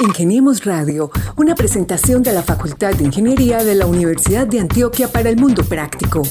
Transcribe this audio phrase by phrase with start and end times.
[0.00, 5.28] Ingeniemos Radio, una presentación de la Facultad de Ingeniería de la Universidad de Antioquia para
[5.28, 6.22] el Mundo Práctico.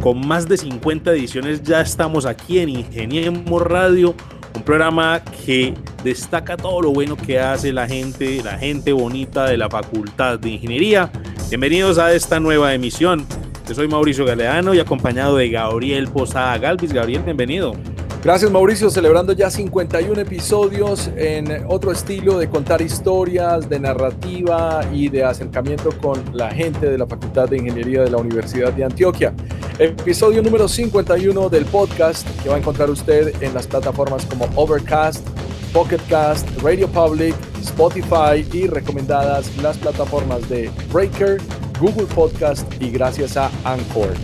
[0.00, 4.14] Con más de 50 ediciones ya estamos aquí en Ingeniemos Radio
[4.56, 5.74] un programa que
[6.06, 10.50] destaca todo lo bueno que hace la gente, la gente bonita de la Facultad de
[10.50, 11.10] Ingeniería.
[11.48, 13.26] Bienvenidos a esta nueva emisión.
[13.68, 16.92] Yo soy Mauricio Galeano y acompañado de Gabriel Posada Galvis.
[16.92, 17.74] Gabriel, bienvenido.
[18.22, 25.08] Gracias Mauricio, celebrando ya 51 episodios en otro estilo de contar historias, de narrativa y
[25.08, 29.34] de acercamiento con la gente de la Facultad de Ingeniería de la Universidad de Antioquia.
[29.78, 35.26] Episodio número 51 del podcast que va a encontrar usted en las plataformas como Overcast,
[35.76, 41.36] Pocketcast, Radio Public, Spotify y recomendadas las plataformas de Breaker,
[41.78, 44.14] Google Podcast y gracias a Anchor.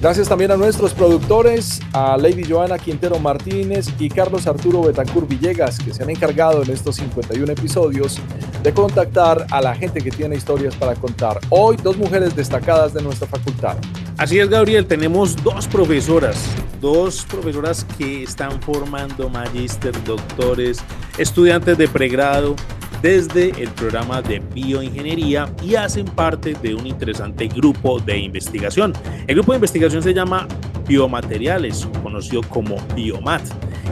[0.00, 5.78] Gracias también a nuestros productores, a Lady Joana Quintero Martínez y Carlos Arturo Betancur Villegas,
[5.78, 8.18] que se han encargado en estos 51 episodios
[8.62, 11.38] de contactar a la gente que tiene historias para contar.
[11.50, 13.76] Hoy, dos mujeres destacadas de nuestra facultad.
[14.16, 16.38] Así es, Gabriel, tenemos dos profesoras,
[16.84, 20.84] dos profesoras que están formando magíster, doctores,
[21.16, 22.54] estudiantes de pregrado
[23.00, 28.92] desde el programa de bioingeniería y hacen parte de un interesante grupo de investigación.
[29.26, 30.46] El grupo de investigación se llama
[30.86, 33.42] Biomateriales, conocido como Biomat,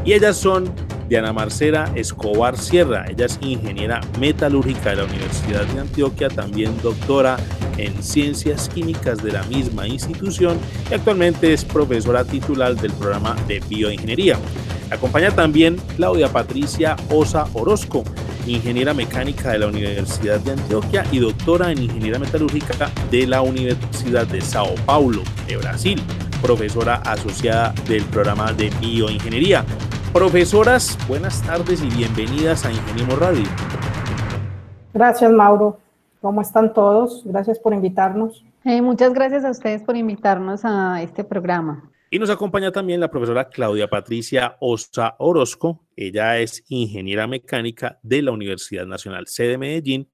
[0.04, 0.70] y ellas son
[1.12, 7.36] Diana Marcela Escobar Sierra, ella es ingeniera metalúrgica de la Universidad de Antioquia, también doctora
[7.76, 10.56] en ciencias químicas de la misma institución
[10.90, 14.38] y actualmente es profesora titular del programa de bioingeniería.
[14.90, 18.04] Acompaña también Claudia Patricia Osa Orozco,
[18.46, 24.26] ingeniera mecánica de la Universidad de Antioquia y doctora en ingeniería metalúrgica de la Universidad
[24.26, 26.00] de Sao Paulo, de Brasil,
[26.40, 29.62] profesora asociada del programa de bioingeniería.
[30.12, 33.44] Profesoras, buenas tardes y bienvenidas a Ingeniemos Radio.
[34.92, 35.80] Gracias, Mauro.
[36.20, 37.22] ¿Cómo están todos?
[37.24, 38.44] Gracias por invitarnos.
[38.62, 41.90] Eh, muchas gracias a ustedes por invitarnos a este programa.
[42.10, 45.80] Y nos acompaña también la profesora Claudia Patricia Osa Orozco.
[45.96, 50.10] Ella es ingeniera mecánica de la Universidad Nacional C de Medellín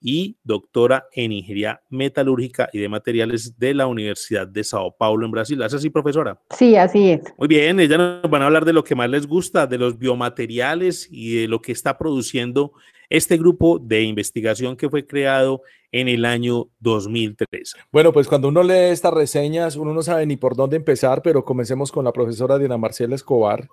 [0.00, 5.32] y doctora en ingeniería metalúrgica y de materiales de la Universidad de Sao Paulo en
[5.32, 5.62] Brasil.
[5.62, 6.40] ¿Es así, profesora?
[6.50, 7.22] Sí, así es.
[7.38, 9.98] Muy bien, ella nos van a hablar de lo que más les gusta, de los
[9.98, 12.72] biomateriales y de lo que está produciendo
[13.12, 15.60] este grupo de investigación que fue creado
[15.92, 17.76] en el año 2013.
[17.92, 21.44] Bueno, pues cuando uno lee estas reseñas, uno no sabe ni por dónde empezar, pero
[21.44, 23.68] comencemos con la profesora Diana Marcela Escobar,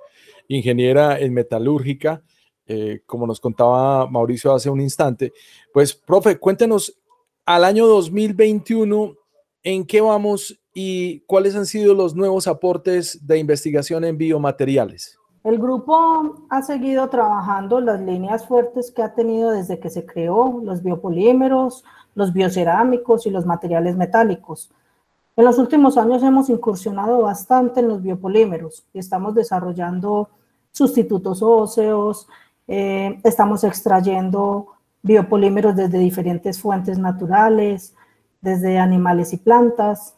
[0.50, 2.22] ingeniera en metalúrgica,
[2.70, 5.34] eh, como nos contaba Mauricio hace un instante.
[5.74, 6.96] Pues, profe, cuéntenos
[7.44, 9.16] al año 2021,
[9.64, 15.18] ¿en qué vamos y cuáles han sido los nuevos aportes de investigación en biomateriales?
[15.44, 20.62] El grupo ha seguido trabajando las líneas fuertes que ha tenido desde que se creó,
[20.64, 24.70] los biopolímeros, los biocerámicos y los materiales metálicos.
[25.36, 30.30] En los últimos años hemos incursionado bastante en los biopolímeros y estamos desarrollando
[30.72, 32.28] sustitutos óseos,
[32.72, 34.68] eh, estamos extrayendo
[35.02, 37.96] biopolímeros desde diferentes fuentes naturales,
[38.42, 40.16] desde animales y plantas.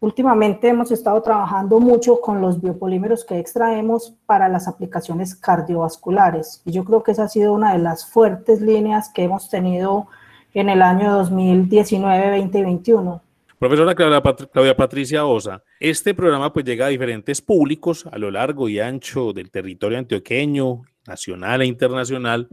[0.00, 6.72] Últimamente hemos estado trabajando mucho con los biopolímeros que extraemos para las aplicaciones cardiovasculares y
[6.72, 10.08] yo creo que esa ha sido una de las fuertes líneas que hemos tenido
[10.54, 13.20] en el año 2019-2021.
[13.60, 18.80] Profesora Claudia Patricia Osa, este programa pues llega a diferentes públicos a lo largo y
[18.80, 22.48] ancho del territorio antioqueño, nacional e internacional.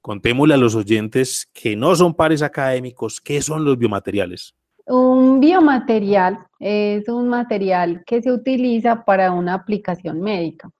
[0.00, 4.54] Contémosle a los oyentes que no son pares académicos, ¿qué son los biomateriales?
[4.86, 10.70] Un biomaterial es un material que se utiliza para una aplicación médica.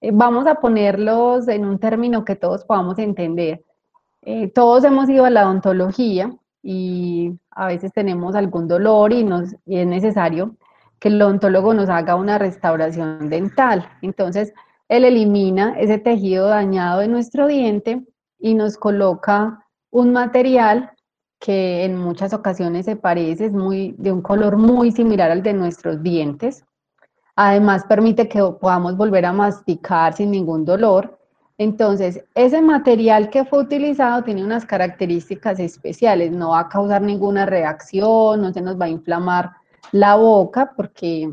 [0.00, 3.62] Eh, vamos a ponerlos en un término que todos podamos entender.
[4.22, 9.26] Eh, todos hemos ido a la odontología y a veces tenemos algún dolor y,
[9.66, 10.56] es necesario
[10.98, 13.86] que el odontólogo nos haga una restauración dental.
[14.00, 14.54] Entonces,
[14.88, 18.04] él elimina ese tejido dañado de nuestro diente
[18.38, 20.90] y nos coloca un material
[21.38, 25.52] que en muchas ocasiones se parece, es muy, de un color muy similar al de
[25.52, 26.64] nuestros dientes.
[27.36, 31.18] Además, permite que podamos volver a masticar sin ningún dolor
[31.56, 37.46] entonces, ese material que fue utilizado tiene unas características especiales, no va a causar ninguna
[37.46, 39.52] reacción, no se nos va a inflamar
[39.92, 41.32] la boca porque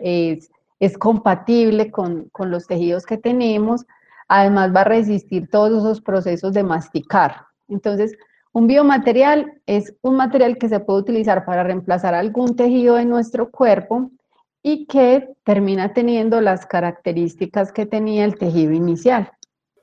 [0.00, 0.50] es,
[0.98, 3.86] compatible con, con, los tejidos que tenemos,
[4.28, 7.46] además va a resistir todos esos procesos de masticar.
[7.68, 8.12] Entonces,
[8.56, 13.50] Un biomaterial es un material que se puede utilizar para reemplazar algún tejido de nuestro
[13.50, 14.12] cuerpo
[14.62, 19.32] y que termina teniendo las características que tenía el tejido inicial.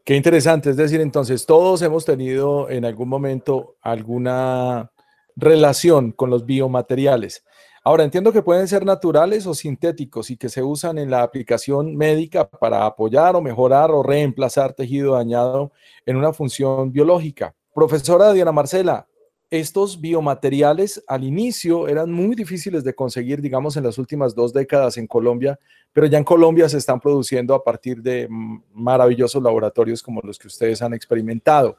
[0.06, 4.89] Qué interesante, es decir, entonces todos hemos tenido en algún momento alguna
[5.36, 7.44] relación con los biomateriales.
[7.83, 11.95] Ahora, entiendo que pueden ser naturales o sintéticos y que se usan en la aplicación
[11.95, 15.72] médica para apoyar o mejorar o reemplazar tejido dañado
[16.06, 17.56] en una función biológica.
[17.74, 19.07] Profesora Diana Marcela,
[19.50, 24.98] estos biomateriales al inicio eran muy difíciles de conseguir, digamos, en las últimas dos décadas
[24.98, 25.60] en Colombia,
[25.92, 28.27] pero ya en Colombia se están produciendo a partir de
[28.74, 31.77] maravillosos laboratorios como los que ustedes han experimentado.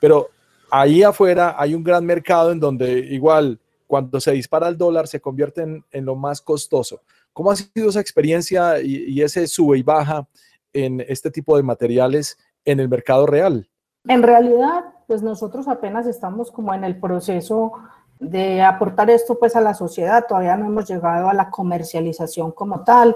[0.00, 0.28] Pero
[0.70, 5.20] ahí afuera hay un gran mercado en donde igual cuando se dispara el dólar se
[5.20, 7.00] convierte en, lo más costoso.
[7.32, 10.26] ¿Cómo ha sido esa experiencia y, ese sube y baja
[10.72, 13.68] en este tipo de materiales en el mercado real?
[14.08, 17.72] En realidad, pues nosotros apenas estamos como en el proceso
[18.18, 22.82] de aportar esto pues a la sociedad, todavía no hemos llegado a la comercialización como
[22.82, 23.14] tal.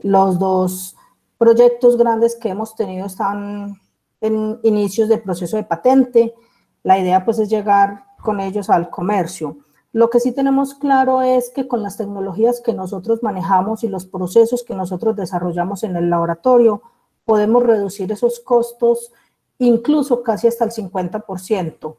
[0.00, 0.96] Los dos
[1.38, 3.80] proyectos grandes que hemos tenido están
[4.20, 6.34] en inicios del proceso de patente.
[6.82, 9.58] La idea pues es llegar con ellos al comercio.
[9.94, 14.06] Lo que sí tenemos claro es que con las tecnologías que nosotros manejamos y los
[14.06, 16.82] procesos que nosotros desarrollamos en el laboratorio,
[17.24, 19.12] podemos reducir esos costos
[19.58, 21.96] incluso casi hasta el 50%.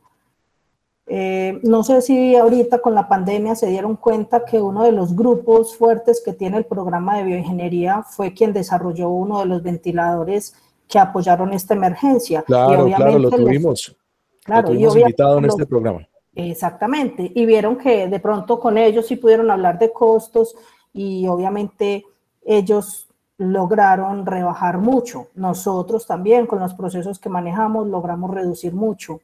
[1.07, 5.15] Eh, no sé si ahorita con la pandemia se dieron cuenta que uno de los
[5.15, 10.53] grupos fuertes que tiene el programa de bioingeniería fue quien desarrolló uno de los ventiladores
[10.89, 12.42] que apoyaron esta emergencia.
[12.42, 13.95] Claro, claro, lo tuvimos.
[14.44, 16.06] claro, lo tuvimos invitado en este programa.
[16.35, 20.55] Exactamente, y vieron que de pronto con ellos sí pudieron hablar de costos
[20.91, 22.05] y obviamente
[22.43, 25.27] ellos lograron rebajar mucho.
[25.35, 29.21] Nosotros también con los procesos que manejamos logramos reducir mucho.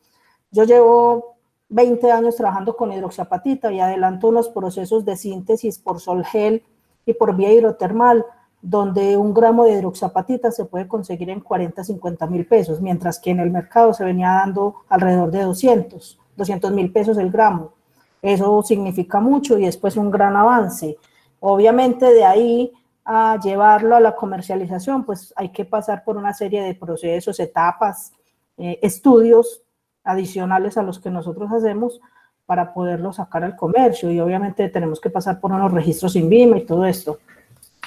[0.51, 1.35] Yo llevo
[1.67, 6.63] 20 años trabajando con hidroxiapatita y adelanto unos procesos de síntesis por sol gel
[7.05, 8.25] y por vía hidrotermal,
[8.61, 13.31] donde un gramo de hidroxiapatita se puede conseguir en 40, 50 mil pesos, mientras que
[13.31, 16.20] en el mercado se venía dando alrededor de 200.
[16.35, 17.73] 200 mil pesos el gramo.
[18.21, 20.97] Eso significa mucho y después un gran avance.
[21.39, 22.71] Obviamente de ahí
[23.03, 28.13] a llevarlo a la comercialización, pues hay que pasar por una serie de procesos, etapas,
[28.57, 29.63] eh, estudios
[30.03, 31.99] adicionales a los que nosotros hacemos
[32.45, 36.65] para poderlo sacar al comercio y obviamente tenemos que pasar por unos registros INVIMA y
[36.65, 37.19] todo esto.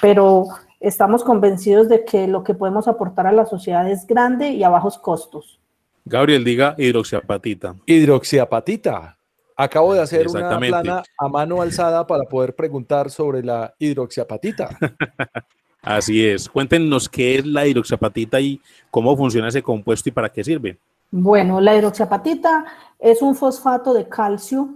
[0.01, 0.47] Pero
[0.79, 4.69] estamos convencidos de que lo que podemos aportar a la sociedad es grande y a
[4.69, 5.59] bajos costos.
[6.05, 7.75] Gabriel, diga hidroxiapatita.
[7.87, 9.17] Hidroxiapatita.
[9.57, 14.77] Acabo de hacer una plana a mano alzada para poder preguntar sobre la hidroxiapatita.
[15.81, 16.47] Así es.
[16.47, 18.61] Cuéntenos qué es la hidroxiapatita y
[18.91, 20.77] cómo funciona ese compuesto y para qué sirve.
[21.09, 22.65] Bueno, la hidroxiapatita
[22.99, 24.69] es un fosfato de calcio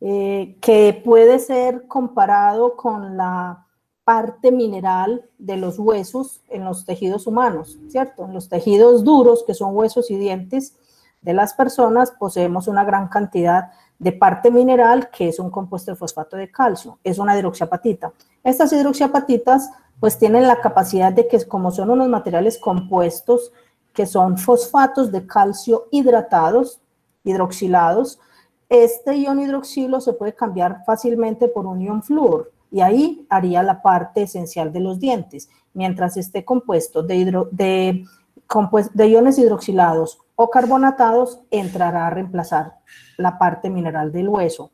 [0.00, 3.65] eh, que puede ser comparado con la
[4.06, 8.24] parte mineral de los huesos en los tejidos humanos, ¿cierto?
[8.24, 10.76] En los tejidos duros, que son huesos y dientes
[11.22, 15.96] de las personas, poseemos una gran cantidad de parte mineral, que es un compuesto de
[15.96, 18.12] fosfato de calcio, es una hidroxiapatita.
[18.44, 23.50] Estas hidroxiapatitas pues tienen la capacidad de que como son unos materiales compuestos,
[23.92, 26.80] que son fosfatos de calcio hidratados,
[27.24, 28.20] hidroxilados,
[28.68, 33.82] este ion hidroxilo se puede cambiar fácilmente por un ion flúor, y ahí haría la
[33.82, 38.04] parte esencial de los dientes, mientras esté compuesto de, de,
[38.94, 42.74] de iones hidroxilados o carbonatados, entrará a reemplazar
[43.16, 44.70] la parte mineral del hueso.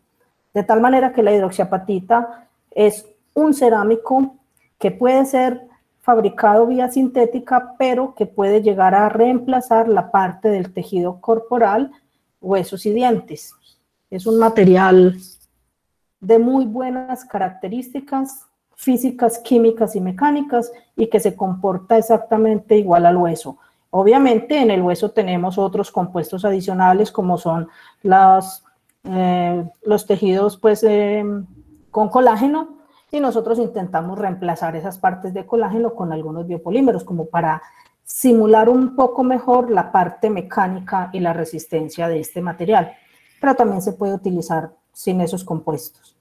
[0.52, 4.36] De tal manera que la hidroxiapatita es un cerámico
[4.78, 5.62] que puede ser
[6.00, 11.92] fabricado vía sintética, pero que puede llegar a reemplazar la parte del tejido corporal,
[12.40, 13.54] huesos y dientes.
[14.10, 15.16] Es un material
[16.22, 23.16] de muy buenas características físicas, químicas y mecánicas y que se comporta exactamente igual al
[23.16, 23.58] hueso.
[23.90, 27.68] Obviamente en el hueso tenemos otros compuestos adicionales como son
[29.04, 31.24] eh, los tejidos pues, eh,
[31.90, 32.78] con colágeno
[33.10, 37.62] y nosotros intentamos reemplazar esas partes de colágeno con algunos biopolímeros como para
[38.04, 42.92] simular un poco mejor la parte mecánica y la resistencia de este material,
[43.40, 46.11] pero también se puede utilizar sin esos compuestos.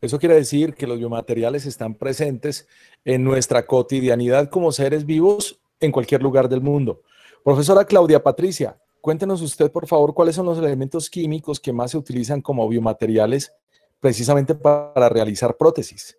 [0.00, 2.66] Eso quiere decir que los biomateriales están presentes
[3.04, 7.02] en nuestra cotidianidad como seres vivos en cualquier lugar del mundo.
[7.44, 11.98] Profesora Claudia Patricia, cuéntenos usted, por favor, cuáles son los elementos químicos que más se
[11.98, 13.52] utilizan como biomateriales
[14.00, 16.16] precisamente para realizar prótesis.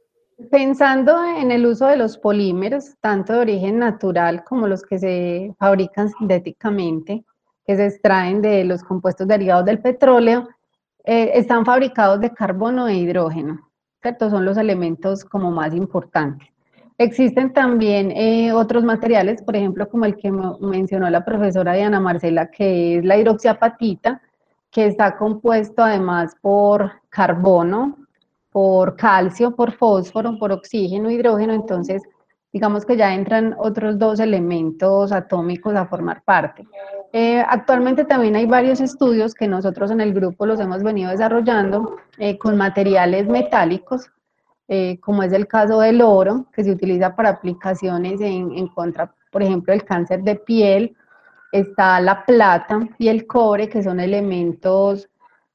[0.49, 5.55] Pensando en el uso de los polímeros, tanto de origen natural como los que se
[5.57, 7.23] fabrican sintéticamente,
[7.65, 10.47] que se extraen de los compuestos derivados del petróleo,
[11.03, 13.70] eh, están fabricados de carbono e hidrógeno,
[14.01, 14.29] ¿cierto?
[14.29, 16.47] Son los elementos como más importantes.
[16.97, 22.51] Existen también eh, otros materiales, por ejemplo, como el que mencionó la profesora Diana Marcela,
[22.51, 24.21] que es la hidroxiapatita,
[24.69, 27.97] que está compuesto además por carbono,
[28.51, 32.03] por calcio, por fósforo, por oxígeno, hidrógeno, entonces
[32.53, 36.67] digamos que ya entran otros dos elementos atómicos a formar parte.
[37.13, 41.97] Eh, actualmente también hay varios estudios que nosotros en el grupo los hemos venido desarrollando
[42.17, 44.09] eh, con materiales metálicos,
[44.67, 49.13] eh, como es el caso del oro, que se utiliza para aplicaciones en, en contra,
[49.31, 50.95] por ejemplo, el cáncer de piel,
[51.51, 55.07] está la plata y el cobre, que son elementos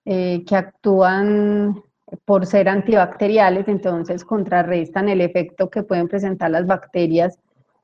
[0.04, 1.82] que actúan
[2.24, 7.38] por ser antibacteriales, entonces contrarrestan el efecto que pueden presentar las bacterias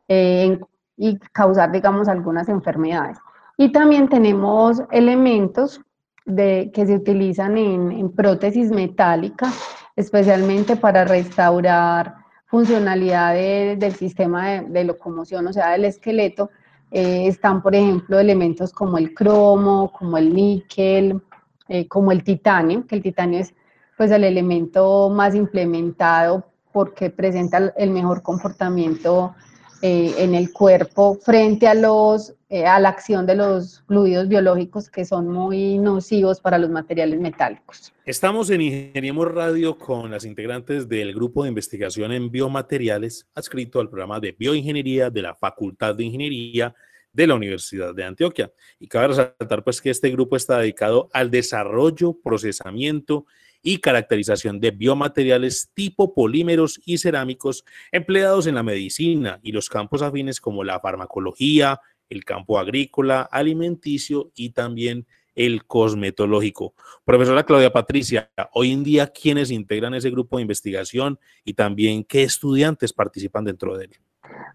[0.09, 0.59] eh,
[0.97, 3.19] y causar, digamos, algunas enfermedades.
[3.57, 5.81] Y también tenemos elementos
[6.25, 9.59] de, que se utilizan en, prótesis metálicas,
[9.97, 12.15] especialmente para restaurar
[12.47, 16.51] funcionalidad del sistema de, locomoción, o sea, del esqueleto.
[16.91, 21.23] Eh, están, por ejemplo, elementos como el cromo, como el níquel,
[21.69, 23.55] eh, como el titanio, que el titanio es
[24.03, 29.33] pues el elemento más implementado porque presenta el mejor comportamiento
[29.81, 34.91] eh, en el cuerpo frente a, los, eh, a la acción de los fluidos biológicos
[34.91, 37.93] que son muy nocivos para los materiales metálicos.
[38.05, 43.89] Estamos en Ingeniemos Radio con las integrantes del grupo de investigación en biomateriales adscrito al
[43.89, 46.75] programa de bioingeniería de la Facultad de Ingeniería
[47.13, 48.51] de la Universidad de Antioquia.
[48.81, 53.27] Y cabe resaltar pues que este grupo está dedicado al desarrollo, procesamiento
[53.63, 60.03] y caracterización de biomateriales tipo polímeros y cerámicos empleados en la medicina y los campos
[60.03, 66.75] afines como la farmacología, el campo agrícola, alimenticio y también el cosmetológico.
[67.05, 72.23] Profesora Claudia Patricia, hoy en día, ¿quiénes integran ese grupo de investigación y también qué
[72.23, 73.93] estudiantes participan dentro de él?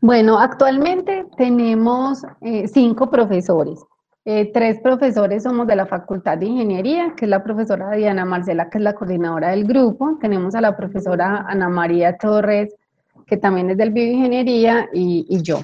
[0.02, 3.80] Bueno, actualmente tenemos eh, cinco profesores.
[4.30, 8.70] Eh, tres profesores somos de la Facultad de Ingeniería, que es la profesora Diana Marcela,
[8.70, 10.18] que es la coordinadora del grupo.
[10.20, 12.76] Tenemos a la profesora Ana María Torres,
[13.26, 15.62] que también es del Bioingeniería, y, y yo.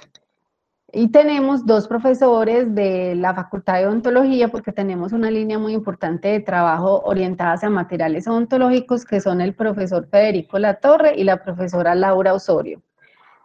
[0.93, 6.29] Y tenemos dos profesores de la Facultad de Odontología, porque tenemos una línea muy importante
[6.29, 11.95] de trabajo orientada hacia materiales odontológicos, que son el profesor Federico Latorre y la profesora
[11.95, 12.81] Laura Osorio.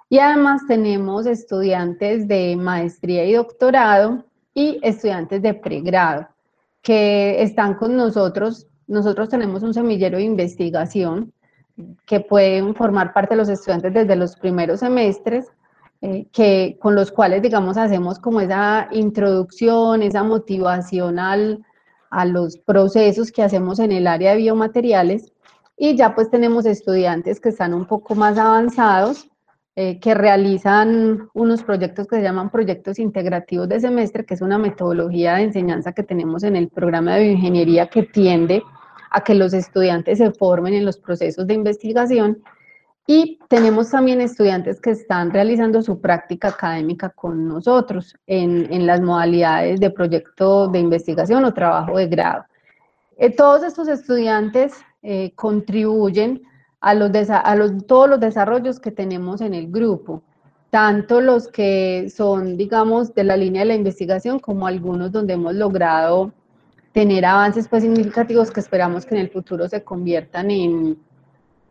[0.09, 4.28] Y además tenemos estudiantes de maestría y doctorado
[4.59, 6.27] y estudiantes de pregrado
[6.83, 8.67] que están con nosotros.
[8.89, 11.33] Nosotros tenemos un semillero de investigación
[12.05, 15.47] que pueden formar parte de los estudiantes desde los primeros semestres,
[16.01, 21.65] eh, que, con los cuales, digamos, hacemos como esa introducción, esa motivación al,
[22.11, 25.33] a los procesos que hacemos en el área de biomateriales.
[25.77, 29.31] Y ya pues tenemos estudiantes que están un poco más avanzados,
[29.81, 34.59] eh, que realizan unos proyectos que se llaman proyectos integrativos de semestre, que es una
[34.59, 38.61] metodología de enseñanza que tenemos en el programa de bioingeniería que tiende
[39.13, 42.43] a que los estudiantes se formen en los procesos de investigación
[43.07, 49.01] y tenemos también estudiantes que están realizando su práctica académica con nosotros en, en las
[49.01, 52.47] modalidades de proyecto de investigación o trabajo de grado.
[53.17, 56.43] Eh, todos estos estudiantes eh, contribuyen
[56.81, 60.23] a, los, a los, todos los desarrollos que tenemos en el grupo,
[60.71, 65.55] tanto los que son, digamos, de la línea de la investigación, como algunos donde hemos
[65.55, 66.33] logrado
[66.93, 70.99] tener avances pues, significativos que esperamos que en el futuro se conviertan en,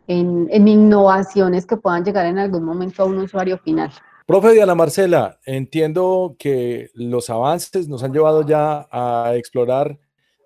[0.06, 3.90] en, en innovaciones que puedan llegar en algún momento a un usuario final.
[4.26, 9.98] Profe Diana Marcela, entiendo que los avances nos han llevado ya a explorar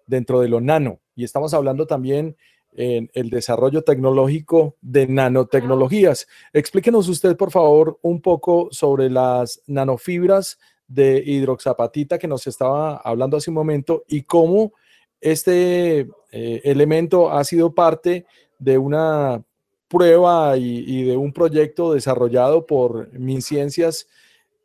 [0.06, 2.36] dentro de lo nano y estamos hablando también
[2.72, 6.26] en el desarrollo tecnológico de nanotecnologías.
[6.52, 13.36] Explíquenos usted, por favor, un poco sobre las nanofibras de hidroxapatita que nos estaba hablando
[13.36, 14.72] hace un momento y cómo
[15.20, 16.00] este
[16.32, 18.26] eh, elemento ha sido parte
[18.58, 19.42] de una
[19.88, 24.08] prueba y, de un proyecto desarrollado por MinCiencias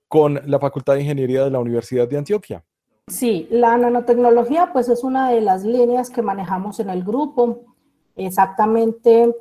[0.08, 2.64] con la Facultad de Ingeniería de la Universidad de Antioquia.
[3.08, 7.77] Sí, la nanotecnología pues es una de las líneas que manejamos en el grupo.
[8.18, 9.32] Exactamente,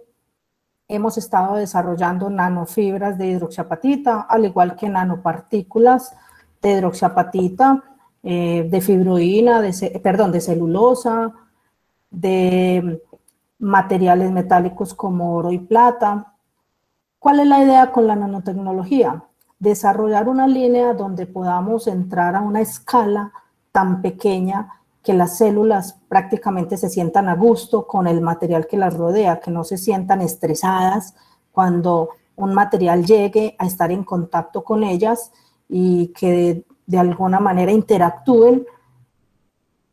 [0.86, 6.14] hemos estado desarrollando nanofibras de hidroxiapatita, al igual que nanopartículas
[6.60, 7.82] de hidroxiapatita,
[8.22, 9.62] eh, de fibroína,
[10.02, 11.32] perdón, de celulosa,
[12.10, 13.02] de
[13.58, 16.34] materiales metálicos como oro y plata.
[17.18, 19.24] ¿Cuál es la idea con la nanotecnología?
[19.58, 23.32] Desarrollar una línea donde podamos entrar a una escala
[23.72, 24.68] tan pequeña
[25.06, 29.52] que las células prácticamente se sientan a gusto con el material que las rodea, que
[29.52, 31.14] no se sientan estresadas
[31.52, 35.30] cuando un material llegue a estar en contacto con ellas
[35.68, 38.66] y que de, alguna manera interactúen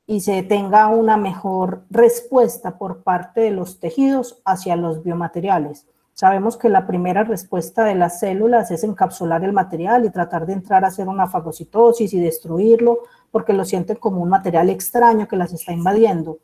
[0.08, 5.86] y se tenga una mejor respuesta por parte de los tejidos hacia los biomateriales.
[6.16, 10.54] Sabemos que la primera respuesta de las células es encapsular el material y tratar de
[10.54, 12.98] entrar a hacer una fagocitosis y destruirlo
[13.34, 16.38] porque lo sienten como un material extraño que las está invadiendo.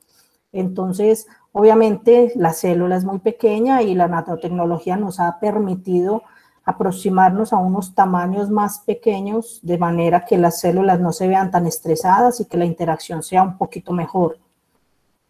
[0.52, 6.24] Entonces, obviamente, la célula es muy pequeña y la nanotecnología nos ha permitido
[6.66, 11.68] aproximarnos a unos tamaños más pequeños de manera que las células no se vean tan
[11.68, 14.40] estresadas y que la interacción sea un poquito mejor.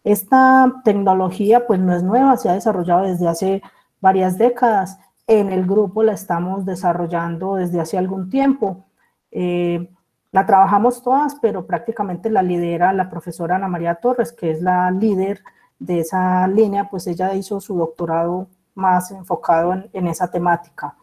[0.02, 3.62] Esta tecnología pues no es nueva, se ha desarrollado desde hace
[4.00, 4.98] varias décadas.
[5.26, 8.86] En el grupo la estamos desarrollando desde hace algún tiempo.
[9.30, 9.90] Eh,
[10.32, 14.90] la trabajamos todas, pero prácticamente la lidera la profesora Ana María Torres, que es la
[14.90, 15.42] líder
[15.78, 20.94] de esa línea, pues ella hizo su doctorado más enfocado en, esa temática.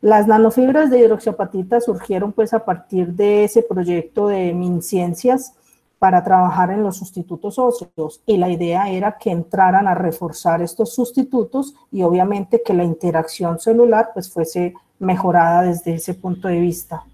[0.00, 5.54] Las nanofibras de hidroxiapatita surgieron pues a partir de ese proyecto de MinCiencias
[5.98, 10.94] para trabajar en los sustitutos óseos y la idea era que entraran a reforzar estos
[10.94, 17.04] sustitutos y obviamente que la interacción celular pues fuese mejorada desde ese punto de vista.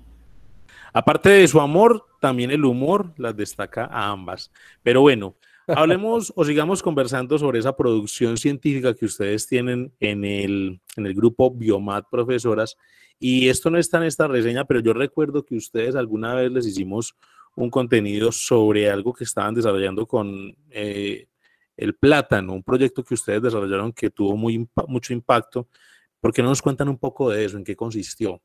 [0.92, 4.50] Aparte de su amor, también el humor las destaca a ambas.
[4.82, 10.80] Pero bueno, hablemos o sigamos conversando sobre esa producción científica que ustedes tienen en el,
[10.97, 12.76] en el grupo Biomat Profesoras.
[13.18, 16.66] Y esto no está en esta reseña, pero yo recuerdo que ustedes alguna vez les
[16.66, 17.14] hicimos
[17.54, 21.26] un contenido sobre algo que estaban desarrollando con eh,
[21.76, 25.68] el plátano, un proyecto que ustedes desarrollaron que tuvo muy, mucho impacto.
[26.20, 27.56] ¿Por qué no nos cuentan un poco de eso?
[27.56, 28.40] ¿En qué consistió?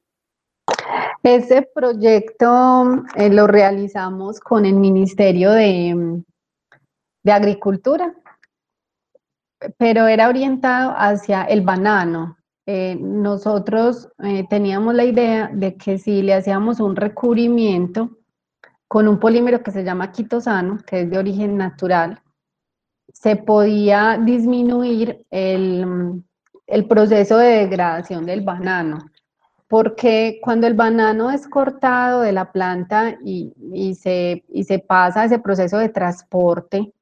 [1.23, 6.23] Ese proyecto eh, lo realizamos con el Ministerio de,
[7.25, 8.13] Agricultura,
[9.77, 12.37] pero era orientado hacia el banano.
[12.67, 18.17] Eh, nosotros eh, teníamos la idea de que si le hacíamos un recubrimiento
[18.87, 22.21] con un polímero que se llama quitosano, que es de origen natural,
[23.11, 26.23] se podía disminuir el,
[26.67, 28.99] el proceso de degradación del banano
[29.67, 35.25] porque cuando el banano es cortado de la planta y, y, se, y, se, pasa
[35.25, 36.93] ese proceso de transporte,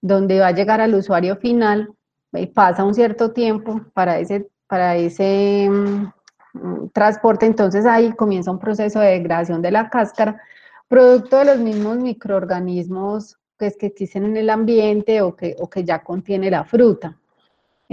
[0.00, 1.94] donde va a llegar al usuario final,
[2.34, 8.58] y pasa un cierto tiempo para ese, para ese mm, transporte, entonces ahí comienza un
[8.58, 10.40] proceso de degradación de la cáscara,
[10.88, 15.84] producto de los mismos microorganismos pues, que existen en el ambiente o que, o que
[15.84, 17.18] ya contiene la fruta.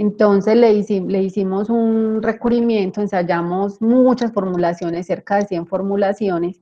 [0.00, 0.72] Entonces le,
[1.20, 6.58] hicimos un recubrimiento, ensayamos muchas formulaciones, cerca de 100 formulaciones,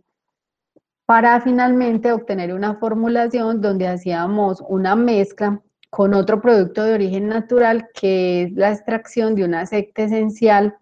[1.06, 7.86] para finalmente obtener una formulación donde hacíamos una mezcla con otro producto de origen natural
[7.94, 10.76] que es la extracción de un aceite esencial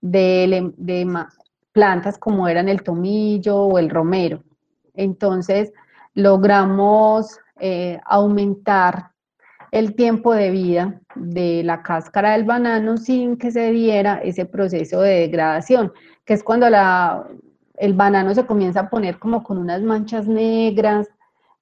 [0.00, 0.72] de,
[1.72, 4.42] plantas como eran el tomillo o el romero.
[4.94, 5.70] Entonces
[6.14, 9.09] logramos eh, aumentar
[9.72, 15.00] el tiempo de vida de la cáscara del banano sin que se diera ese proceso
[15.00, 15.92] de degradación,
[16.24, 17.28] que es cuando la,
[17.76, 21.08] el banano se comienza a poner como con unas manchas negras,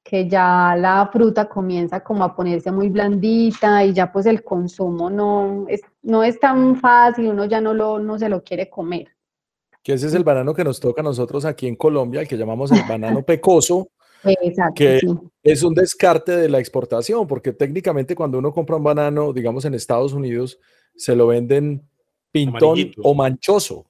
[0.03, 5.11] que ya la fruta comienza como a ponerse muy blandita y ya pues el consumo
[5.11, 9.09] no es, no es tan fácil, uno ya no, lo, no se lo quiere comer.
[9.83, 12.39] Que ese es el banano que nos toca a nosotros aquí en Colombia, el que
[12.39, 13.91] llamamos el banano pecoso,
[14.25, 15.01] Exacto, que
[15.43, 19.75] es un descarte de la exportación, porque técnicamente cuando uno compra un banano, digamos en
[19.75, 20.59] Estados Unidos,
[20.97, 21.83] se lo venden
[22.31, 23.87] pintón o manchoso.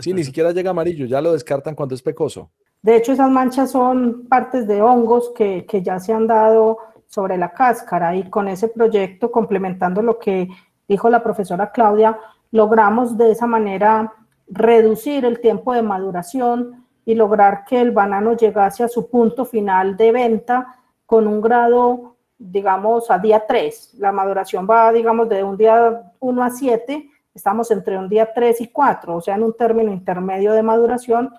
[0.00, 2.50] Sí, ni siquiera llega amarillo, ya lo descartan cuando es pecoso.
[2.82, 7.36] De hecho, esas manchas son partes de hongos que, que ya se han dado sobre
[7.36, 10.48] la cáscara y con ese proyecto, complementando lo que
[10.86, 12.18] dijo la profesora Claudia,
[12.50, 14.12] logramos de esa manera
[14.48, 19.96] reducir el tiempo de maduración y lograr que el banano llegase a su punto final
[19.96, 23.94] de venta con un grado, digamos, a día 3.
[23.94, 28.60] La maduración va, digamos, de un día 1 a 7 estamos entre un día 3
[28.60, 31.32] y 4, o sea, en un término intermedio de maduración,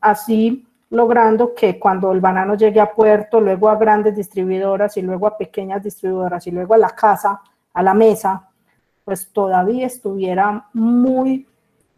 [0.00, 5.26] así logrando que cuando el banano llegue a puerto, luego a grandes distribuidoras y luego
[5.28, 7.40] a pequeñas distribuidoras y luego a la casa,
[7.74, 8.48] a la mesa,
[9.04, 11.46] pues todavía estuviera muy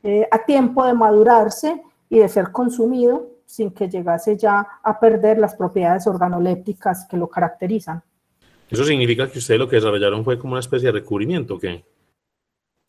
[0.02, 5.38] eh, a tiempo de madurarse y de ser consumido sin que llegase ya a perder
[5.38, 8.02] las propiedades organolépticas que lo caracterizan.
[8.68, 11.82] ¿Eso significa que ustedes lo que desarrollaron fue como una especie de recubrimiento o qué?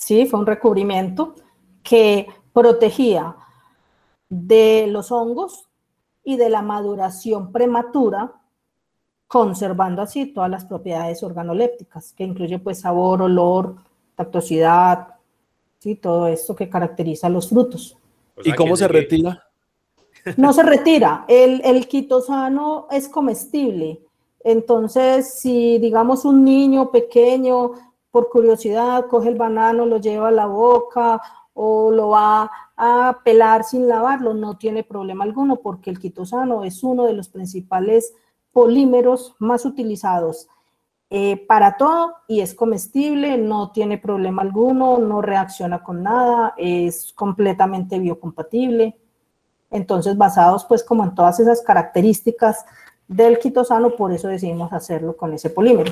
[0.02, 0.26] ¿sí?
[0.26, 1.36] Fue un recubrimiento
[1.84, 3.36] que protegía
[4.28, 5.70] de los hongos
[6.24, 8.34] y de la maduración prematura,
[9.28, 13.76] conservando así todas las propiedades organolépticas, que incluye pues sabor, olor,
[14.16, 15.16] tactosidad,
[15.80, 15.96] ¿sí?
[15.96, 17.98] todo esto que caracteriza los frutos.
[18.44, 19.44] ¿Y cómo se retira?
[20.38, 21.26] No se retira.
[21.28, 24.02] El, el quitosano es comestible.
[24.44, 27.72] Entonces, si digamos un niño pequeño,
[28.12, 31.22] por curiosidad, coge el banano, lo lleva a la boca
[31.54, 36.84] o lo va a pelar sin lavarlo, no tiene problema alguno porque el quitosano es
[36.84, 38.14] uno de los principales
[38.52, 40.48] polímeros más utilizados
[41.14, 47.12] eh, para todo y es comestible, no tiene problema alguno, no reacciona con nada, es
[47.12, 48.98] completamente biocompatible.
[49.70, 52.66] Entonces, basados pues como en todas esas características
[53.10, 55.92] del quitosano, por eso decidimos hacerlo con ese polímero.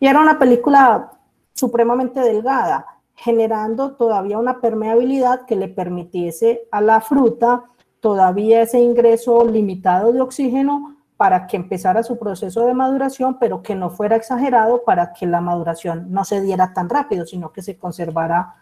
[0.00, 1.12] Y era una película
[1.52, 7.64] supremamente delgada, generando todavía una permeabilidad que le permitiese a la fruta
[8.00, 13.74] todavía ese ingreso limitado de oxígeno para que empezara su proceso de maduración, pero que
[13.74, 17.78] no fuera exagerado para que la maduración no se diera tan rápido, sino que se
[17.78, 18.56] conservara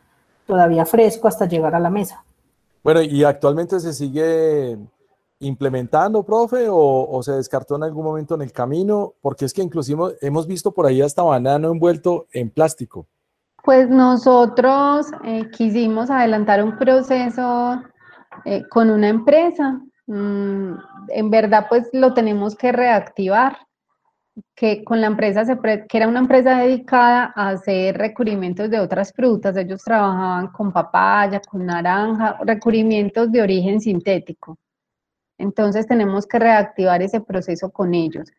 [0.47, 2.25] todavía fresco hasta llegar a la mesa.
[2.83, 4.77] Bueno, ¿y actualmente se sigue
[5.39, 9.15] implementando, profe, o, se descartó en algún momento en el camino?
[9.21, 13.07] Porque es que inclusive hemos visto por ahí hasta banano envuelto en plástico.
[13.65, 17.81] Pues nosotros eh, quisimos adelantar un proceso
[18.45, 19.81] eh, con una empresa.
[20.07, 20.73] Mm,
[21.09, 23.57] en verdad, pues lo tenemos que reactivar,
[24.55, 29.13] que con la empresa, se que era una empresa dedicada a hacer recubrimientos de otras
[29.13, 29.57] frutas.
[29.57, 34.59] Ellos trabajaban con papaya, con naranja, recubrimientos de origen sintético.
[35.39, 38.31] Entonces tenemos que reactivar ese proceso con ellos.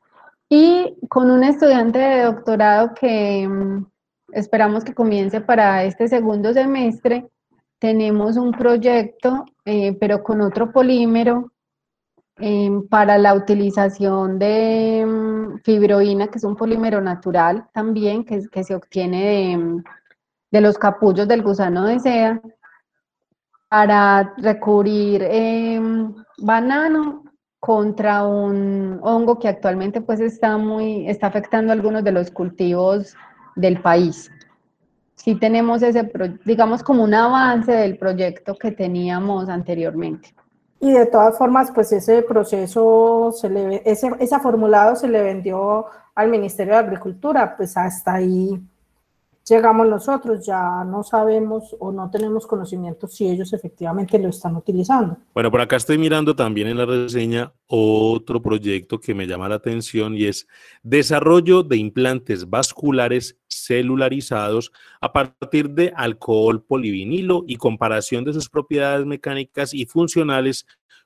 [0.49, 3.85] Y con un estudiante de doctorado que mm,
[4.33, 7.27] esperamos que comience para este segundo semestre.
[7.79, 11.52] Tenemos un proyecto, eh, pero con otro polímero,
[12.39, 18.75] eh, para la utilización de mm, fibroína, que es un polímero natural también, que, se
[18.75, 19.83] obtiene de, mm,
[20.51, 22.41] de, los capullos del gusano de seda,
[23.69, 25.81] para recubrir eh,
[26.37, 27.23] banano
[27.59, 33.15] contra un hongo que actualmente pues está muy, está afectando algunos de los cultivos
[33.55, 34.29] del país.
[35.15, 36.11] Sí tenemos ese,
[36.45, 40.35] digamos, como un avance del proyecto que teníamos anteriormente.
[40.83, 45.85] Y de todas formas, pues ese proceso, se le, ese, ese formulado se le vendió
[46.13, 48.61] al Ministerio de Agricultura, pues hasta ahí
[49.47, 55.17] llegamos nosotros, ya no sabemos o no tenemos conocimiento si ellos efectivamente lo están utilizando.
[55.33, 59.55] Bueno, por acá estoy mirando también en la reseña otro proyecto que me llama la
[59.55, 60.47] atención y es
[60.81, 69.05] desarrollo de implantes vasculares celularizados a partir de alcohol polivinilo y comparación de sus propiedades
[69.05, 70.65] mecánicas y funcionales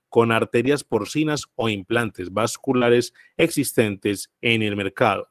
[0.10, 5.28] con arterias porcinas o implantes vasculares existentes en el mercado.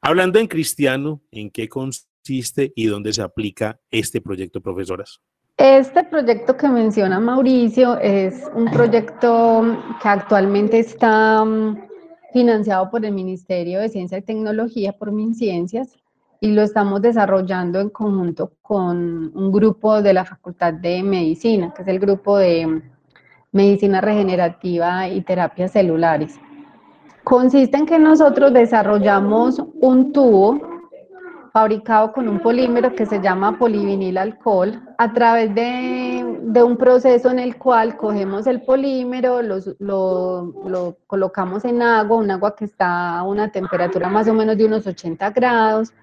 [0.00, 2.15] Hablando en cristiano, ¿en qué consiste?
[2.28, 5.20] Y dónde se aplica este proyecto, profesoras?
[5.56, 9.64] Este proyecto que menciona Mauricio es un proyecto
[10.02, 11.78] que actualmente está mm,
[12.32, 15.96] financiado por el Ministerio de Ciencia y Tecnología, por MinCiencias,
[16.40, 21.82] y lo estamos desarrollando en conjunto con un grupo de la Facultad de Medicina, que
[21.82, 22.82] es el grupo de
[23.52, 26.38] Medicina Regenerativa y Terapias Celulares.
[27.24, 30.75] Consiste en que nosotros desarrollamos un tubo
[31.56, 37.30] fabricado con un polímero que se llama polivinil alcohol, a través de, de un proceso
[37.30, 43.16] en el cual cogemos el polímero, lo, lo, colocamos en agua, un agua que está
[43.16, 45.94] a una temperatura más o menos de unos 80 grados,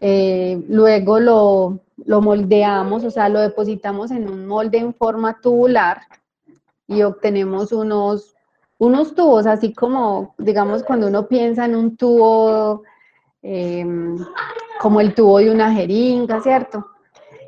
[0.00, 6.00] eh, luego lo, lo moldeamos, o sea, lo depositamos en un molde en forma tubular
[6.88, 8.34] y obtenemos unos,
[8.78, 12.82] unos tubos, así como, digamos, cuando uno piensa en un tubo
[13.42, 14.18] Em,
[14.80, 16.86] como el tubo de una jeringa, ¿cierto?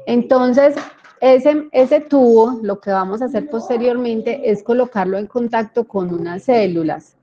[0.06, 0.74] Entonces,
[1.20, 6.44] ese, ese tubo, lo que vamos a hacer posteriormente es colocarlo en contacto con unas
[6.44, 7.16] células.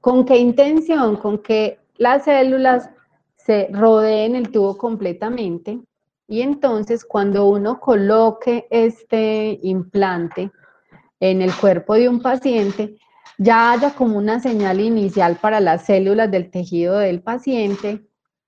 [0.00, 1.16] ¿Con qué intención?
[1.16, 2.90] Con que las células
[3.36, 5.80] se rodeen el tubo completamente
[6.28, 10.50] y entonces cuando uno coloque este implante
[11.20, 12.96] en el cuerpo de un paciente,
[13.42, 18.06] ya haya como una señal inicial para las células del tejido del paciente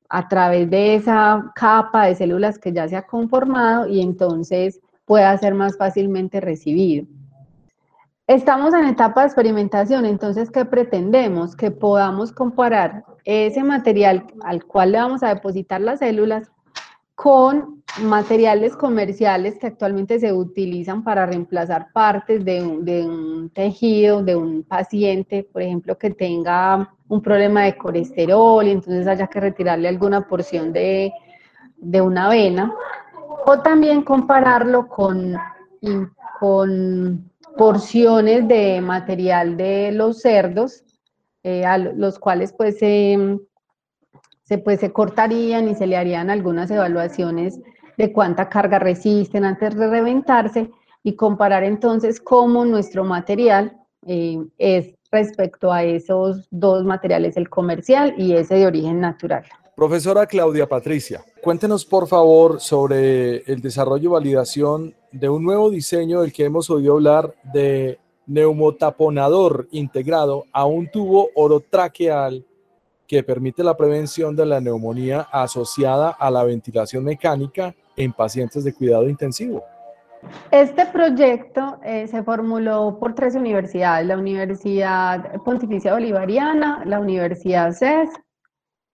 [0.08, 5.36] a través de esa capa de células que ya se ha conformado y entonces pueda
[5.38, 7.06] ser más fácilmente recibido.
[8.26, 11.54] Estamos en etapa de experimentación, entonces, ¿qué pretendemos?
[11.54, 16.50] Que podamos comparar ese material al cual le vamos a depositar las células
[17.14, 24.64] con materiales comerciales que actualmente se utilizan para reemplazar partes de un, tejido, de un
[24.64, 30.26] paciente, por ejemplo, que tenga un problema de colesterol y entonces haya que retirarle alguna
[30.26, 31.12] porción de,
[31.80, 32.74] una vena,
[33.46, 35.36] o también compararlo con,
[36.40, 40.82] con porciones de material de los cerdos,
[41.44, 43.38] eh, a los cuales pues se,
[44.64, 47.60] pues, se cortarían y se le harían algunas evaluaciones
[47.96, 50.70] de cuánta carga resisten antes de reventarse
[51.02, 53.76] y comparar entonces cómo nuestro material
[54.06, 59.44] eh, es respecto a esos dos materiales, el comercial y ese de origen natural.
[59.76, 66.22] Profesora Claudia Patricia, cuéntenos por favor sobre el desarrollo y validación de un nuevo diseño
[66.22, 72.44] del que hemos oído hablar de neumotaponador integrado a un tubo orotraqueal
[73.06, 78.72] que permite la prevención de la neumonía asociada a la ventilación mecánica en pacientes de
[78.72, 79.62] cuidado intensivo.
[80.50, 88.10] Este proyecto eh, se formuló por tres universidades, la Universidad Pontificia Bolivariana, la Universidad CES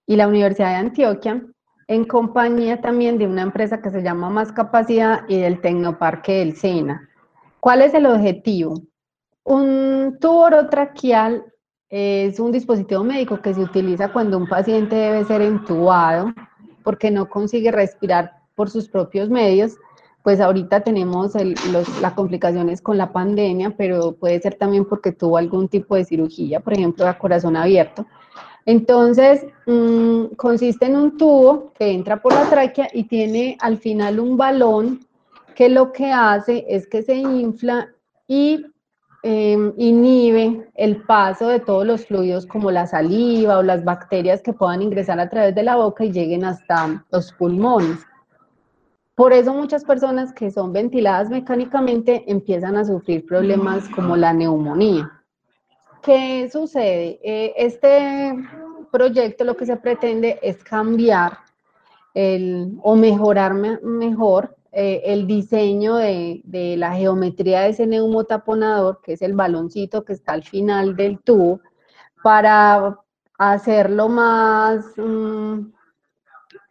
[0.06, 1.42] y la Universidad de Antioquia,
[1.86, 6.56] en compañía también de una empresa que se llama Más Capacidad y del Tecnoparque del
[6.56, 7.08] SENA.
[7.60, 8.74] ¿Cuál es el objetivo?
[9.44, 11.44] Un tubo orotraqueal
[11.90, 16.32] es un dispositivo médico que se utiliza cuando un paciente debe ser entubado
[16.84, 19.76] porque no consigue respirar por sus propios medios.
[20.22, 21.32] Pues ahorita tenemos
[22.00, 26.60] las complicaciones con la pandemia, pero puede ser también porque tuvo algún tipo de cirugía,
[26.60, 28.06] por ejemplo, a corazón abierto.
[28.66, 34.20] Entonces, mm, consiste en un tubo que entra por la tráquea y tiene al final
[34.20, 35.00] un balón
[35.56, 37.88] que lo que hace es que se infla
[38.28, 38.66] y
[39.22, 44.54] Em, inhibe el paso de todos los fluidos como la saliva o las bacterias que
[44.54, 47.98] puedan ingresar a través de la boca y lleguen hasta los pulmones.
[49.14, 55.12] Por eso muchas personas que son ventiladas mecánicamente empiezan a sufrir problemas como la neumonía.
[56.02, 57.20] ¿Qué sucede?
[57.22, 58.34] Eh, este
[58.90, 61.36] proyecto lo que se pretende es cambiar
[62.14, 66.42] el, o mejorar mejor eh, el diseño de,
[66.76, 71.60] la geometría de ese neumotaponador, que es el baloncito que está al final del tubo,
[72.22, 72.98] para
[73.38, 75.72] hacerlo más, mm,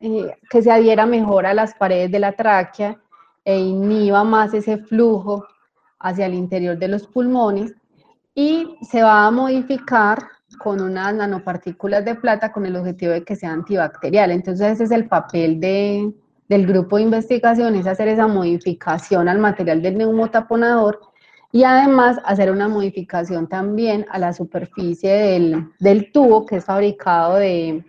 [0.01, 3.01] eh, que se adhiera mejor a las paredes de la tráquea
[3.43, 5.45] e inhiba más ese flujo
[5.99, 7.73] hacia el interior de los pulmones
[8.35, 10.19] y se va a modificar
[10.57, 14.31] con unas nanopartículas de plata con el objetivo de que sea antibacterial.
[14.31, 16.13] Entonces ese es el papel de,
[16.49, 20.99] del grupo de investigación es hacer esa modificación al material del neumotaponador
[21.51, 27.83] y además hacer una modificación también a la superficie del, tubo que es fabricado de,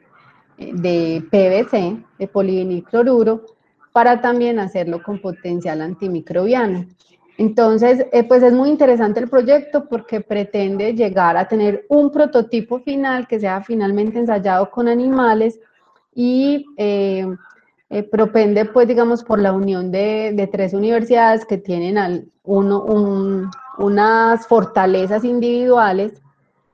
[0.59, 3.44] de PVC, de polivinilcloruro,
[3.92, 6.87] para también hacerlo con potencial antimicrobiano.
[7.37, 12.81] Entonces, eh, pues es muy interesante el proyecto porque pretende llegar a tener un prototipo
[12.81, 15.59] final que sea finalmente ensayado con animales
[16.14, 17.27] y eh,
[17.92, 22.85] eh, propende, pues, digamos, por la unión de, tres universidades que tienen al, uno,
[23.79, 26.22] unas fortalezas individuales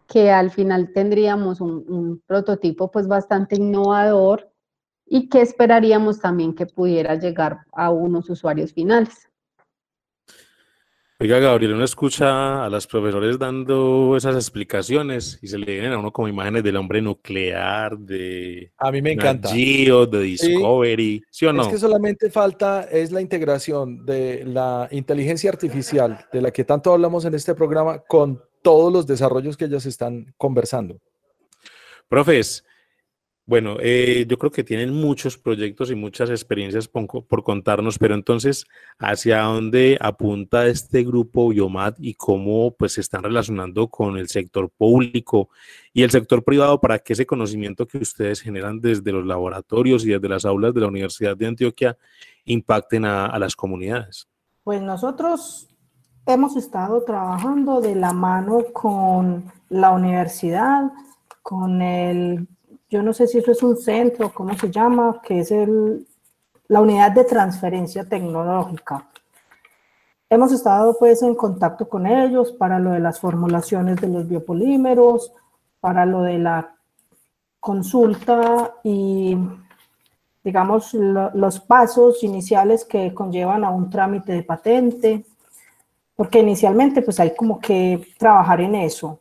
[0.06, 4.50] que al final tendríamos un, prototipo, pues, bastante innovador
[5.06, 9.30] y que esperaríamos también que pudiera llegar a unos usuarios finales.
[11.18, 15.98] Oiga, Gabriel, uno escucha a los profesores dando esas explicaciones y se le vienen a
[15.98, 19.48] uno como imágenes del hombre nuclear, de a mí me encanta.
[19.48, 21.46] Geo, de Discovery, sí.
[21.46, 21.62] o no?
[21.62, 26.92] Es que solamente falta es la integración de la inteligencia artificial, de la que tanto
[26.92, 31.00] hablamos en este programa, con todos los desarrollos que ellos están conversando.
[32.08, 32.62] Profes,
[33.48, 38.66] bueno, eh, yo creo que tienen muchos proyectos y muchas experiencias por, contarnos, pero entonces,
[38.98, 44.68] ¿hacia dónde apunta este grupo Biomat y cómo pues se están relacionando con el sector
[44.68, 45.48] público
[45.92, 50.08] y el sector privado para que ese conocimiento que ustedes generan desde los laboratorios y
[50.08, 51.96] desde las aulas de la Universidad de Antioquia
[52.46, 54.26] impacten a, a las comunidades?
[54.64, 55.68] Pues nosotros
[56.26, 60.90] hemos estado trabajando de la mano con la universidad,
[61.42, 62.48] con el
[62.88, 65.20] yo no sé si eso es un centro, ¿cómo se llama?
[65.22, 66.06] Que es el,
[66.68, 69.08] la unidad de transferencia tecnológica.
[70.28, 75.32] Hemos estado pues en contacto con ellos para lo de las formulaciones de los biopolímeros,
[75.80, 76.74] para lo de la
[77.60, 79.36] consulta y
[80.42, 85.24] digamos los pasos iniciales que conllevan a un trámite de patente,
[86.14, 89.20] porque inicialmente pues hay como que trabajar en eso.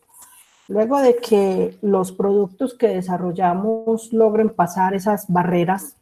[0.67, 5.95] Luego de que los productos que desarrollamos logren pasar esas barreras,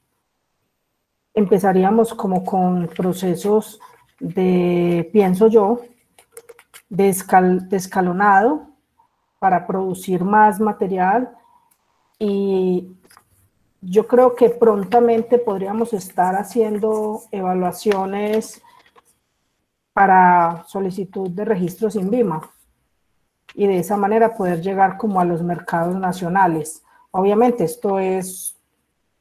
[1.34, 3.80] empezaríamos como con procesos
[4.20, 5.82] de, pienso yo,
[6.88, 8.68] de, escalonado
[9.40, 11.36] para producir más material.
[12.18, 12.88] Y
[13.82, 18.62] yo creo que prontamente podríamos estar haciendo evaluaciones
[19.92, 22.50] para solicitud de registro sin BIMA
[23.56, 26.84] y de esa manera poder llegar como a los mercados nacionales.
[27.12, 28.56] Obviamente esto es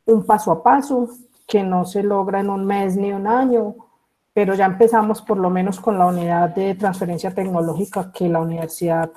[0.07, 1.09] un paso a paso
[1.47, 3.75] que no se logra en un mes ni un año,
[4.33, 9.11] pero ya empezamos por lo menos con la unidad de transferencia tecnológica que la universidad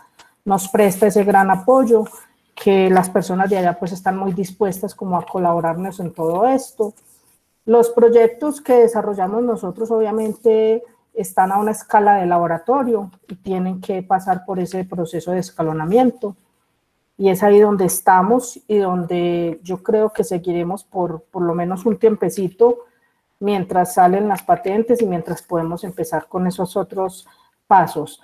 [0.44, 2.06] nos presta ese gran apoyo
[2.56, 6.94] que las personas de allá pues están muy dispuestas como a colaborarnos en todo esto.
[7.66, 10.84] Los proyectos que desarrollamos nosotros obviamente
[11.16, 16.36] están a una escala de laboratorio y tienen que pasar por ese proceso de escalonamiento.
[17.18, 21.86] Y es ahí donde estamos y donde yo creo que seguiremos por por lo menos
[21.86, 22.80] un tiempecito
[23.40, 27.28] mientras salen las patentes y mientras podemos empezar con esos otros
[27.68, 28.22] pasos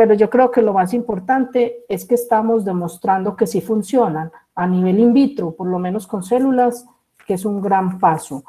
[0.00, 4.66] pero yo creo que lo más importante es que estamos demostrando que sí funcionan a
[4.66, 6.86] nivel in vitro, por lo menos con células,
[7.26, 8.42] que es un gran paso.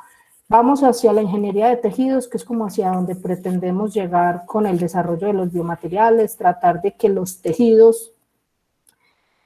[0.52, 4.78] Vamos hacia la ingeniería de tejidos, que es como hacia donde pretendemos llegar con el
[4.80, 8.12] desarrollo de los biomateriales, tratar de que los tejidos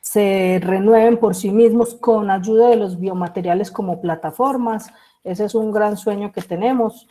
[0.01, 4.91] se renueven por sí mismos con ayuda de los biomateriales como plataformas.
[5.23, 7.07] Ese es un gran sueño que tenemos.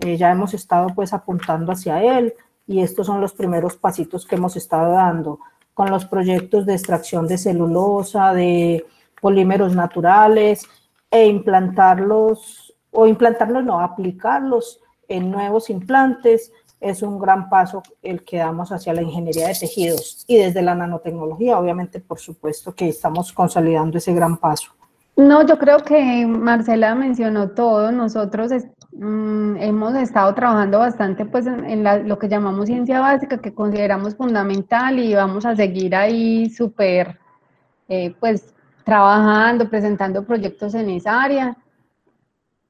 [0.00, 2.34] Eh, ya hemos estado pues apuntando hacia él
[2.66, 5.38] y estos son los primeros pasitos que hemos estado dando
[5.72, 8.84] con los proyectos de extracción de celulosa, de
[9.20, 10.66] polímeros naturales
[11.12, 12.65] e implantarlos,
[12.96, 18.94] o implantarlos no, aplicarlos en nuevos implantes, es un gran paso el que damos hacia
[18.94, 24.14] la ingeniería de tejidos y desde la nanotecnología, obviamente, por supuesto que estamos consolidando ese
[24.14, 24.72] gran paso.
[25.16, 27.92] No, yo creo que Marcela mencionó todo.
[27.92, 28.52] Nosotros
[28.92, 34.98] mm, hemos estado trabajando bastante pues, en, lo que llamamos ciencia básica, que consideramos fundamental
[34.98, 37.18] y vamos a seguir ahí súper,
[37.88, 38.54] eh, pues,
[38.84, 41.56] trabajando, presentando proyectos en esa área.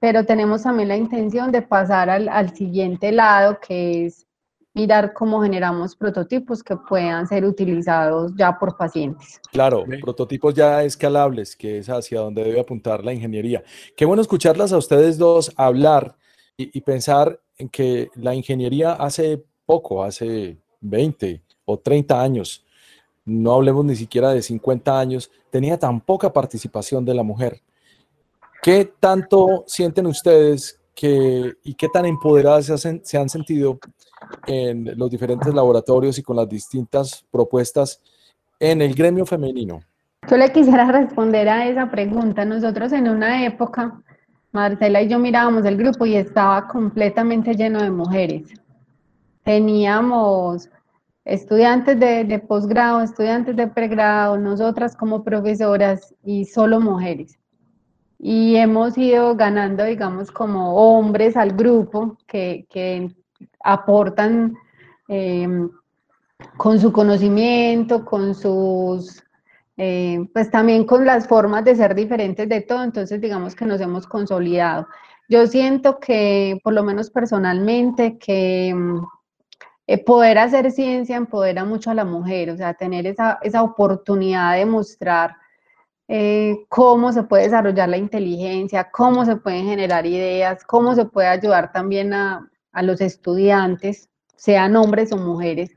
[0.07, 4.25] Pero tenemos también la intención de pasar al, al siguiente lado, que es
[4.73, 9.41] mirar cómo generamos prototipos que puedan ser utilizados ya por pacientes.
[9.51, 13.65] Claro, prototipos ya escalables, que es hacia donde debe apuntar la ingeniería.
[13.97, 16.15] Qué bueno escucharlas a ustedes dos hablar
[16.57, 22.65] y, pensar en que la ingeniería hace poco, hace 20 o 30 años,
[23.25, 27.61] no hablemos ni siquiera de 50 años, tenía tan poca participación de la mujer.
[28.63, 32.67] ¿Qué tanto sienten ustedes que, y qué tan empoderadas
[33.03, 33.79] se han sentido
[34.47, 38.01] en los diferentes laboratorios y con las distintas propuestas
[38.59, 39.81] en el gremio femenino?
[40.29, 42.45] Yo le quisiera responder a esa pregunta.
[42.45, 44.01] Nosotros en una época,
[44.53, 48.49] Marcela y yo mirábamos el grupo y estaba completamente lleno de mujeres.
[49.45, 50.69] Teníamos
[51.25, 57.39] estudiantes de, de posgrado, estudiantes de pregrado, nosotras como profesoras y solo mujeres.
[58.19, 63.15] Y hemos ido ganando, digamos, como hombres al grupo que, que
[63.63, 64.57] aportan
[65.09, 65.71] em,
[66.57, 69.23] con su conocimiento, con sus,
[69.77, 73.81] eh, pues también con las formas de ser diferentes de todo, entonces digamos que nos
[73.81, 74.87] hemos consolidado.
[75.29, 79.03] Yo siento que, por lo menos personalmente, que em,
[79.87, 84.55] eh, poder hacer ciencia empodera mucho a la mujer, o sea, tener esa, esa oportunidad
[84.57, 85.37] de mostrar
[86.09, 91.29] eh, cómo se puede desarrollar la inteligencia, cómo se pueden generar ideas, cómo se puede
[91.29, 95.71] ayudar también a, a los estudiantes, sean hombres o mujeres,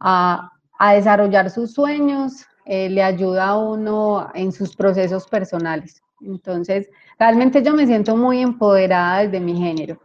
[0.00, 0.50] a,
[0.94, 6.02] desarrollar sus sueños, eh, le ayuda a uno en sus procesos personales.
[6.22, 10.00] Entonces, realmente yo me siento muy empoderada desde mi género.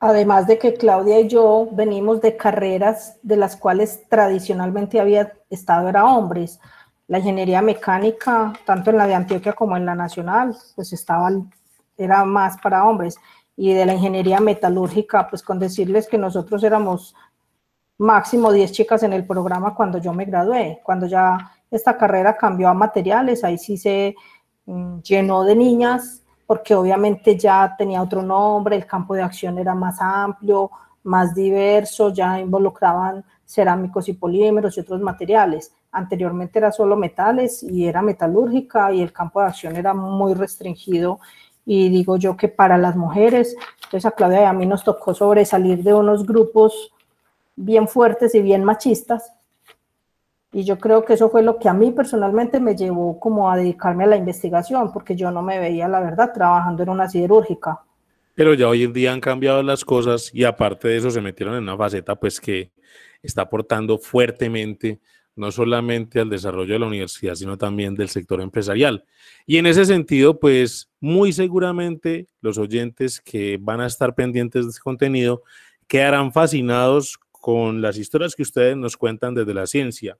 [0.00, 5.88] Además de que Claudia y yo venimos de carreras de las cuales tradicionalmente había estado
[5.88, 6.58] era hombres.
[7.06, 11.30] La ingeniería mecánica, tanto en la de Antioquia como en la nacional, pues estaba,
[11.96, 13.16] era más para hombres
[13.56, 17.14] y de la ingeniería metalúrgica, pues con decirles que nosotros éramos
[17.98, 20.80] máximo 10 chicas en el programa cuando yo me gradué.
[20.82, 24.16] Cuando ya esta carrera cambió a materiales, ahí sí se
[24.66, 29.74] mm, llenó de niñas, porque obviamente ya tenía otro nombre, el campo de acción era
[29.74, 30.70] más amplio,
[31.04, 35.72] más diverso, ya involucraban cerámicos y polímeros y otros materiales.
[35.94, 41.20] Anteriormente era solo metales y era metalúrgica y el campo de acción era muy restringido
[41.64, 45.14] y digo yo que para las mujeres, entonces a Claudia y a mí nos tocó
[45.14, 46.92] sobresalir de unos grupos
[47.56, 49.32] bien fuertes y bien machistas,
[50.54, 53.56] y yo creo que eso fue lo que a mí personalmente me llevó como a
[53.56, 57.80] dedicarme a la investigación, porque yo no me veía, la verdad, trabajando en una siderúrgica.
[58.36, 61.56] Pero ya hoy en día han cambiado las cosas y aparte de eso se metieron
[61.56, 62.70] en una faceta pues que
[63.20, 65.00] está aportando fuertemente
[65.36, 69.04] no solamente al desarrollo de la universidad, sino también del sector empresarial.
[69.46, 74.70] Y en ese sentido, pues muy seguramente los oyentes que van a estar pendientes de
[74.70, 75.42] este contenido
[75.86, 80.18] quedarán fascinados con las historias que ustedes nos cuentan desde la ciencia.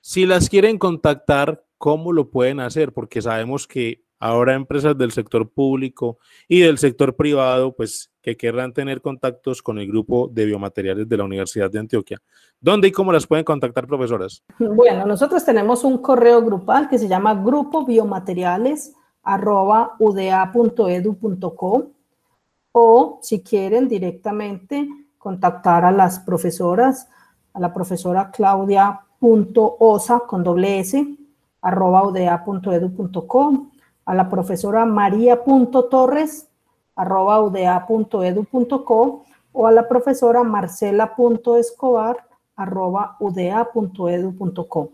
[0.00, 2.92] Si las quieren contactar, ¿cómo lo pueden hacer?
[2.92, 8.72] Porque sabemos que ahora empresas del sector público y del sector privado, pues que querrán
[8.72, 12.22] tener contactos con el grupo de biomateriales de la Universidad de Antioquia.
[12.60, 14.44] ¿Dónde y cómo las pueden contactar, profesoras?
[14.60, 18.94] Bueno, nosotros tenemos un correo grupal que se llama grupo biomateriales
[22.72, 27.08] o si quieren directamente contactar a las profesoras,
[27.54, 31.04] a la profesora claudia.osa con doble s
[31.60, 32.02] arroba
[34.04, 36.48] a la profesora maría.torres
[36.96, 42.16] arroba udea.edu.co o a la profesora marcela.escobar
[42.56, 44.92] arroba udea.edu.co.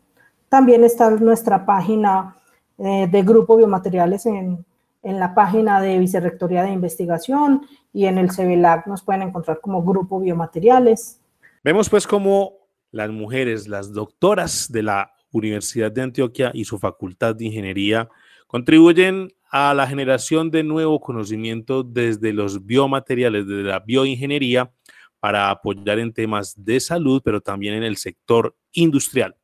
[0.48, 2.36] También está nuestra página
[2.78, 4.64] eh, de Grupo Biomateriales en,
[5.02, 9.82] en, la página de Vicerrectoría de Investigación y en el CEBELAC nos pueden encontrar como
[9.82, 11.20] Grupo Biomateriales.
[11.64, 12.52] Vemos pues como
[12.90, 18.08] las mujeres, las doctoras de la Universidad de Antioquia y su Facultad de Ingeniería
[18.48, 24.72] Contribuyen a la generación de nuevo conocimiento desde los biomateriales, desde la bioingeniería,
[25.20, 29.36] para apoyar en temas de salud, pero también en el sector industrial.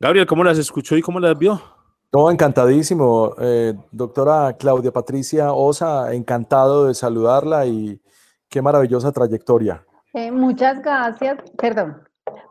[0.00, 1.60] Gabriel, ¿cómo las escuchó y cómo las vio?
[2.10, 3.34] No, encantadísimo.
[3.40, 8.00] Eh, doctora Claudia Patricia Osa, encantado de saludarla y
[8.48, 9.84] qué maravillosa trayectoria.
[10.14, 12.02] Eh, muchas gracias, perdón,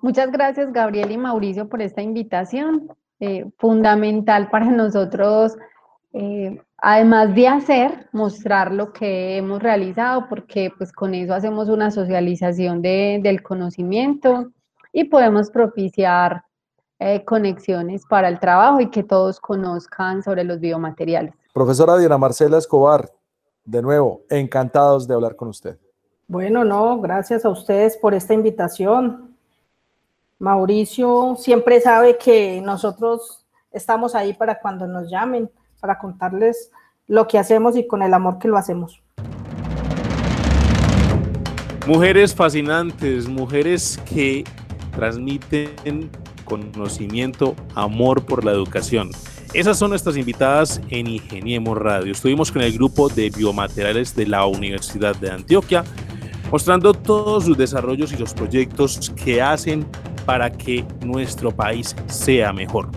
[0.04, 2.90] muchas gracias Gabriel y Mauricio por esta invitación.
[3.20, 5.58] Eh, fundamental para nosotros,
[6.14, 11.90] eh, además de hacer, mostrar lo que hemos realizado, porque pues con eso hacemos una
[11.90, 14.52] socialización del conocimiento
[14.94, 16.44] y podemos propiciar
[17.00, 21.34] eh, conexiones para el trabajo y que todos conozcan sobre los biomateriales.
[21.54, 23.10] Profesora Diana Marcela Escobar,
[23.66, 25.80] de nuevo, encantados de hablar con usted.
[26.28, 29.37] Bueno, no, gracias a ustedes por esta invitación.
[30.40, 36.72] Mauricio siempre sabe que nosotros estamos ahí para cuando nos llamen, para contarles
[37.08, 39.02] lo que hacemos y con el amor que lo hacemos.
[41.88, 44.44] Mujeres fascinantes, mujeres que
[44.92, 46.12] transmiten
[46.46, 49.10] conocimiento, amor por la educación.
[49.54, 52.12] Esas son nuestras invitadas en Ingeniemos Radio.
[52.12, 55.84] Estuvimos con el grupo de biomateriales de la Universidad de Antioquia,
[56.52, 59.86] mostrando todos sus desarrollos y los proyectos que hacen
[60.28, 62.90] para que nuestro país sea mejor.